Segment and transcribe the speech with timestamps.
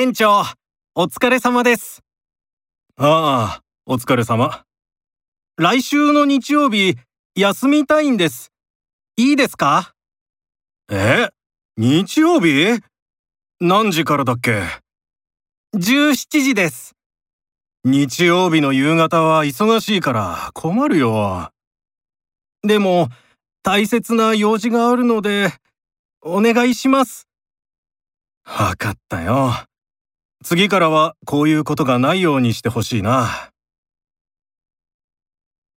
[0.00, 0.44] 店長、
[0.94, 2.02] お疲れ様です。
[2.96, 4.64] ああ、お疲れ様。
[5.58, 6.96] 来週の日曜日、
[7.34, 8.50] 休みたいんです。
[9.18, 9.92] いいですか？
[10.90, 11.28] え
[11.76, 12.80] 日曜日？
[13.60, 14.62] 何時からだっけ
[15.74, 16.94] ?17 時です。
[17.84, 21.50] 日曜日の夕方は忙しいから困るよ。
[22.62, 23.10] でも、
[23.62, 25.52] 大切な用事があるので、
[26.22, 27.28] お願いします。
[28.46, 29.52] わかったよ。
[30.42, 33.50] 次からはこういうことがないようにしてほしいな。